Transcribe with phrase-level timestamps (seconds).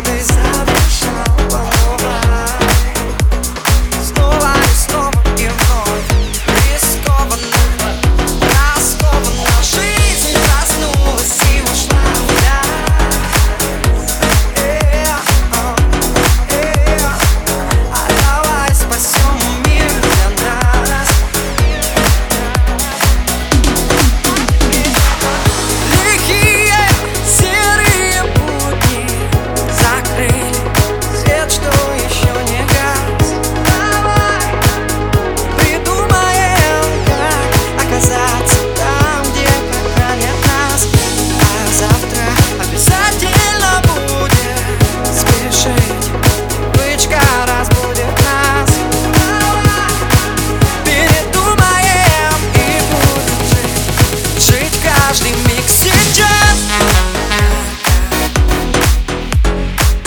[0.00, 1.11] these desire.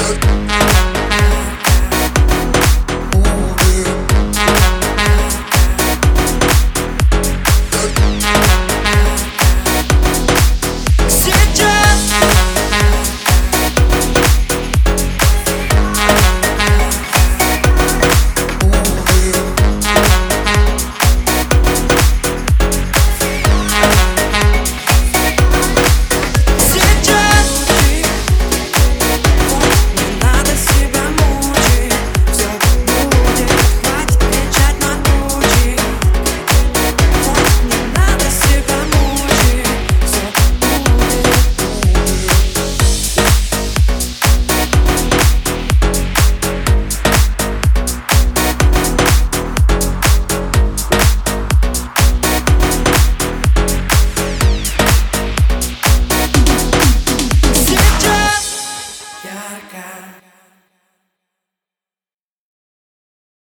[0.06, 0.55] Thank